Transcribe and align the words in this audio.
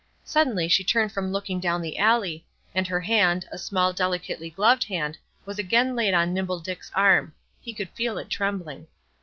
Suddenly 0.23 0.67
she 0.67 0.83
turned 0.83 1.11
from 1.11 1.31
looking 1.31 1.59
down 1.59 1.79
the 1.79 1.99
alley, 1.99 2.43
and 2.73 2.87
her 2.87 3.01
hand, 3.01 3.45
a 3.51 3.57
small, 3.59 3.93
delicately 3.93 4.49
gloved 4.49 4.85
hand, 4.85 5.15
was 5.45 5.59
again 5.59 5.95
laid 5.95 6.15
on 6.15 6.33
Nimble 6.33 6.59
Dick's 6.59 6.91
arm; 6.95 7.35
he 7.61 7.71
could 7.71 7.91
feel 7.91 8.17
it 8.17 8.27
trembling. 8.27 8.87